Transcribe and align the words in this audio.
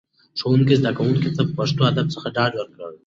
ښوونکي 0.39 0.75
زده 0.81 0.91
کوونکو 0.97 1.29
ته 1.35 1.41
په 1.47 1.53
پښتو 1.57 1.81
ژبه 2.21 2.27
ډاډ 2.35 2.51
ورکړ. 2.55 2.79